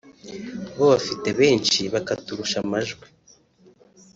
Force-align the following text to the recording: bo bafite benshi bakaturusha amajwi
bo 0.75 0.85
bafite 0.93 1.27
benshi 1.39 1.81
bakaturusha 1.93 2.57
amajwi 2.63 3.05